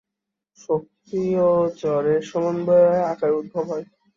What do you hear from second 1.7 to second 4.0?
জড়ের সমন্বয়ে আকারের উদ্ভব হয়।